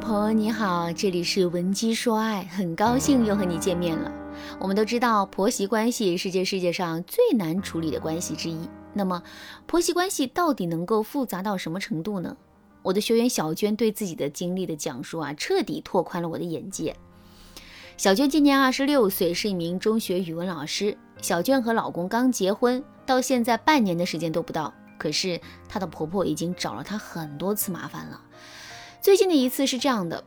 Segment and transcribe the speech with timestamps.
[0.00, 4.10] 朋友你好，这里是文姬说爱，很高兴又和你见面了。
[4.58, 8.68] 我们都知道，婆媳关系是这世界上最难处理的关系之一。
[8.94, 9.22] 那么，
[9.66, 12.34] 婆媳关系到底能够复杂到什么程度呢？
[12.82, 16.96] 我的学员小娟对自己的经历的讲述啊，彻底拓宽了我的眼界。
[17.98, 20.96] 小娟今年二十六岁，是一名中学语文老师。
[21.20, 25.38] 小娟和老公刚结婚，到现在半年的时间都不到，可是
[25.68, 28.18] 她的婆婆已经找了她很多次麻烦了。
[29.00, 30.22] 最近的一次是这样的：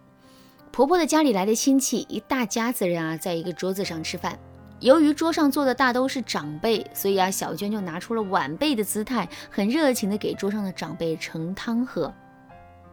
[0.71, 4.39] 婆婆的家里来的亲戚，一大家子人啊，在一个桌子上吃饭。
[4.79, 12.11] 由于桌上坐的大都是长辈，所以啊，小娟就拿出了晚辈的姿态，很热情的给桌上的长辈盛汤喝。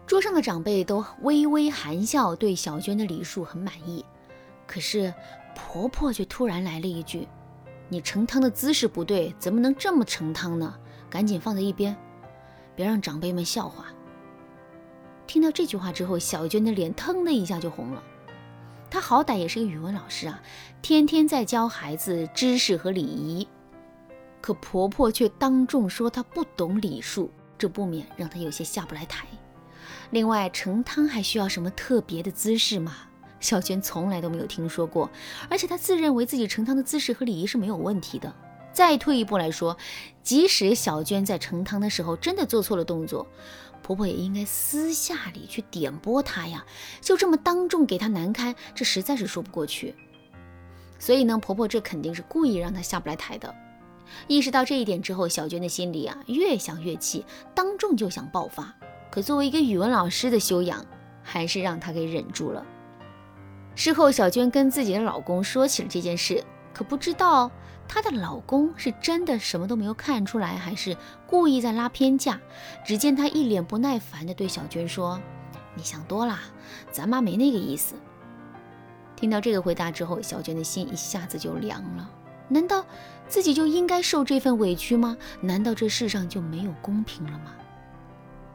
[0.07, 4.05] 桌上的长辈都微微含笑，对小娟的礼数很满意。
[4.67, 5.13] 可是
[5.55, 7.27] 婆婆却突然来了一句
[7.89, 10.75] ：“你盛汤的姿势不对，怎么能这么盛汤呢？
[11.09, 11.97] 赶紧放在一边，
[12.77, 13.87] 别让长辈们笑话。”
[15.31, 18.03] 听到这句话之后，小娟的脸腾的一下就红了。
[18.91, 20.43] 她好歹也是个语文老师啊，
[20.83, 23.47] 天天在教孩子知识和礼仪，
[24.41, 29.25] 可婆婆却当众说她不懂礼数，这不免让她有些下不来台。
[30.11, 32.97] 另外，盛汤还需要什么特别的姿势吗？
[33.39, 35.09] 小娟从来都没有听说过，
[35.49, 38.35] 而且她自认为自己盛汤的姿势和礼仪是没有问题的。
[38.73, 39.77] 再退一步来说，
[40.25, 43.27] 即使小娟在盛汤的时候真的做错了动作，
[43.83, 46.65] 婆婆也应该私下里去点拨她呀，
[47.01, 49.95] 就这么当众给她难堪，这实在是说不过去。
[50.99, 53.55] 所以呢，婆婆这肯定是故意让她下不来台的。
[54.27, 58.75] 意识到这一点之后，小娟的心里啊越想越气，当众就想爆发。
[59.11, 60.85] 可作为一个语文老师的修养，
[61.23, 62.65] 还是让她给忍住了。
[63.75, 67.51] 事后，小娟跟自己的老公说起了这件事，可不知道。
[67.93, 72.41] 她的老公是真的什么都没有看出来，还是故意在拉偏架？
[72.87, 75.21] 只见他一脸不耐烦地对小娟说
[75.75, 76.39] ：“你想多了，
[76.93, 77.97] 咱妈没那个意思。”
[79.17, 82.09] 听到这个回答之后，小娟的心一下子就凉了。
[82.47, 82.87] 难道
[83.27, 85.17] 自己就应该受这份委屈吗？
[85.41, 87.53] 难道这世上就没有公平了吗？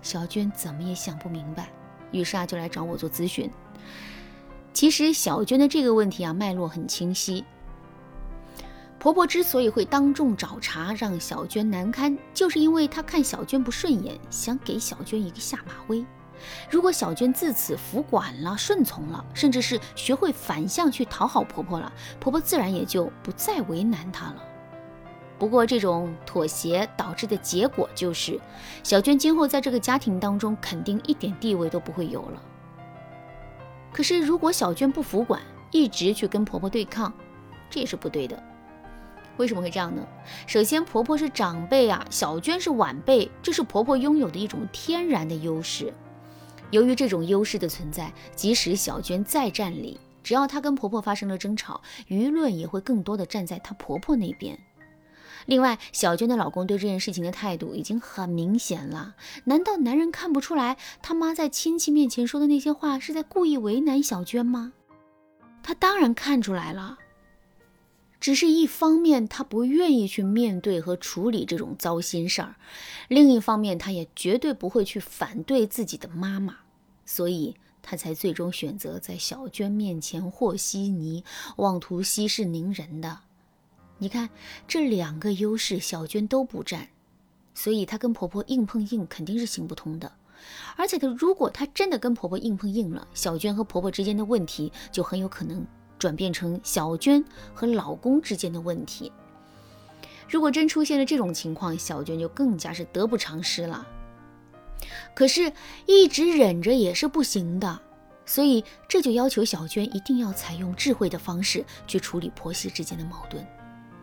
[0.01, 1.67] 小娟怎么也想不明白，
[2.11, 3.51] 于是啊就来找我做咨询。
[4.71, 7.43] 其实小娟的这个问题啊脉络很清晰。
[9.05, 16.03] 婆婆之所以会当众找茬，让小娟难堪，就是因为她看小娟不顺眼，想给小娟一个下马威。
[16.71, 24.41] 如果小娟自此服管了、顺从了，甚至是学会反向去讨好婆婆了，婆婆自然也就不再为难她了。
[25.37, 28.41] 不过，这种妥协导致的结果就是，
[28.81, 32.41] 小娟今后在这个家庭当中肯定一点地位都不会有了。
[33.93, 35.39] 可是，如果小娟不服管，
[35.69, 37.13] 一直去跟婆婆对抗，
[37.69, 38.43] 这也是不对的。
[39.37, 40.05] 为什么会这样呢？
[40.47, 45.93] 首先，婆婆是长辈啊，小娟是晚辈，这是婆婆拥有的一种天然的优势。
[46.71, 54.57] 由于这种优势的存在，即使小娟再占理，只要她跟婆婆发生了争吵，舆论也会更多的站在她婆婆那边。
[55.45, 64.73] 另外，小娟的老公对这件事情的态度已经很明显了，难道男人看不出来他妈在亲戚面前说的那些话是在故意为难小娟吗？
[65.61, 66.97] 他当然看出来了。
[68.25, 72.55] 只是一方面，他不愿意去面对和处理这种糟心事儿；
[73.07, 76.57] 另一方面，他也绝对不会去反对自己的妈妈，
[77.05, 81.23] 所以他才最终选择在小娟面前和稀泥，
[81.57, 83.19] 妄图息事宁人的。
[83.99, 84.27] 你看，
[84.67, 86.87] 这两个优势，小娟都不占，
[87.53, 90.11] 所以她跟婆婆硬碰硬肯定是行不通的。
[90.75, 95.63] 而且，她如果她真的跟婆婆硬碰硬了，小娟和婆婆之间的问题就很有可能。
[96.05, 99.11] 转变成小娟和老公之间的问题。
[100.29, 103.87] 如果真出现了这种情况，小娟就更加是得不偿失了。
[105.15, 105.51] 可是，
[105.87, 107.79] 一直忍着也是不行的，
[108.23, 113.43] 所以这就要求小娟一定要采用智慧的方式去处理婆媳之间的矛盾。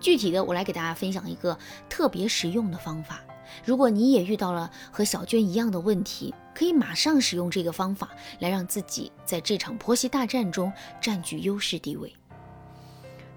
[0.01, 1.57] 具体的，我来给大家分享一个
[1.89, 3.21] 特别实用的方法。
[3.65, 8.11] 如果你也遇到了和小娟一样的问题，可以马上使用这个方法
[8.41, 12.13] 来让自己在这场婆媳大战中占据优势地位。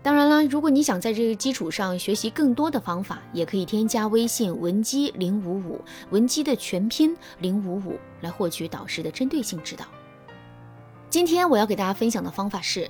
[0.02, 5.82] 当然啦，如果你想在这个基础上学习更多的方法，也可以添加微信文姬零五五，
[6.12, 9.86] 文姬的全拼零五五，来获取导师的针对性指导。
[11.10, 12.88] 今天我要给大家分享的方法是，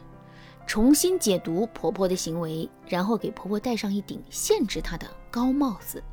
[0.67, 6.03] 重新解读婆婆的行为，然后给婆婆戴上一顶限制她的高帽子。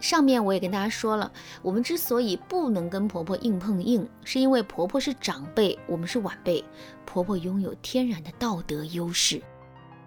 [0.00, 1.30] 上面我也跟大家说了，
[1.62, 6.64] 我们之所以不能跟婆婆硬碰硬，是因为婆婆是长辈，我们是晚辈，
[7.04, 9.40] 婆婆拥有天然的道德优势。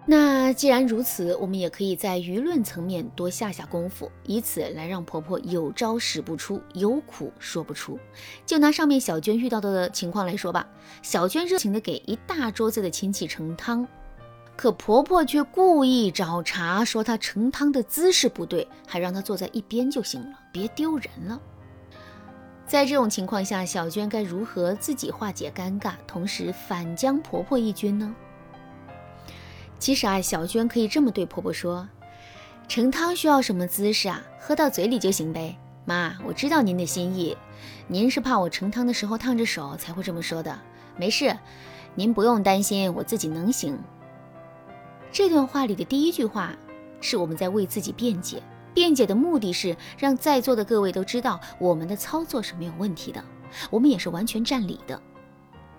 [0.06, 7.98] 那既然如此，我们也可以在舆论层面多下下功夫，以此来让婆婆有招使不出，有苦说不出。
[8.46, 10.66] 就拿上面小娟遇到的情况来说吧，
[11.02, 13.86] 小娟热情的给一大桌子的亲戚盛汤，
[14.60, 21.40] 可婆婆却故意找茬，说她盛汤的姿势不对，还让她坐在一边就行了，别丢人了。
[22.66, 28.14] 在这种情况下，小娟该如何自己化解尴尬，同时反将婆婆一军呢？
[29.78, 31.88] 其实啊，小娟可以这么对婆婆说
[32.68, 34.22] ：“盛汤需要什么姿势啊？
[34.38, 35.56] 喝到嘴里就行呗。
[35.86, 37.34] 妈，我知道您的心意，
[37.88, 40.60] 您是怕我盛汤的时候烫着手才会这么说的。
[40.98, 41.34] 没事，
[41.94, 43.78] 您不用担心，我自己能行。”
[45.12, 46.56] 这段话里的第一句话
[47.00, 48.40] 是我们在为自己辩解，
[48.72, 53.22] 辩解的目的是让在座的各位都知道我们的操作是没有问题的，
[53.70, 55.00] 我们也是完全占理的。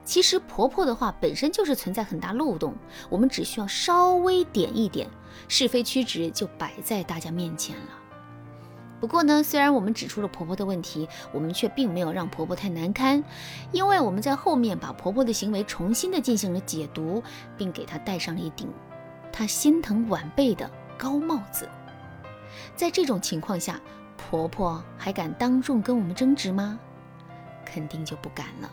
[0.04, 2.76] 其实婆婆的话本身就是存在很大漏洞，
[3.10, 5.08] 我们只需要稍微点一点，
[5.48, 7.84] 是非曲直就摆在大家面前了。
[9.00, 13.24] 不过呢，虽然我们指出了婆婆的问题，我们却并没有让婆婆太难堪，
[13.72, 17.24] 因为我们在后面把婆婆的行为重新的进行了解读，
[17.58, 18.68] 并给她戴上了一顶
[19.42, 21.68] 她心疼晚辈的高帽子。
[22.76, 23.82] 在这种情况下，
[24.16, 26.80] 婆婆还敢当众跟我们争执吗？
[27.66, 28.72] 肯定就不敢了。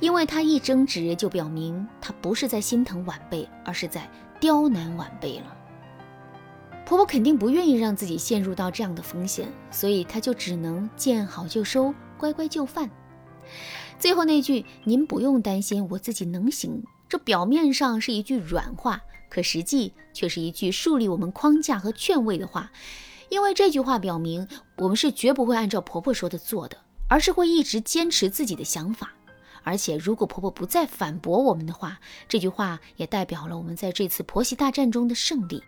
[0.00, 4.10] 因为她一争执，就表明她不是在心疼晚辈，而是在
[4.40, 5.54] 刁难晚辈了。
[6.86, 12.88] 婆婆肯定不愿意让自己陷入到这样的风险，所以她就只能见好就收，乖乖就范。
[13.98, 19.00] 最后那句“您不用担心，我自己能行”，这表面上是一句软话，
[19.30, 22.70] 可实际却是一句树立我们框架和劝慰的话。
[23.30, 24.46] 因为这句话表明，
[24.76, 26.76] 我们是绝不会按照婆婆说的做的，
[27.08, 29.12] 而是会一直坚持自己的想法。
[29.64, 35.62] 而且，如果婆婆不再反驳我们的话，这句话也代表了我们在这次婆媳大战中的胜利。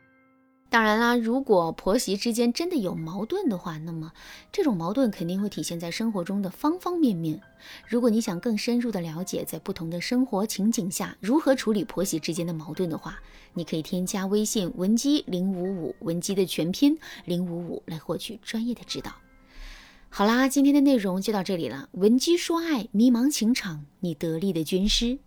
[0.71, 4.13] 当然啦，如果婆媳之间真的有矛盾的话，那么
[4.53, 7.41] 这种矛盾肯定会体现在生活中的方方面面。
[7.89, 13.19] 如果你想更深入的了解在不同的生活情景下如何处理婆媳之间的矛盾的话，
[13.53, 19.13] 你可以添加微信文姬零五五，文姬的全拼零五五，来获取专业的指导。
[20.09, 21.89] 好啦，今天的内容就到这里了。
[21.95, 25.19] 文姬说爱，迷茫情场，你得力的军师。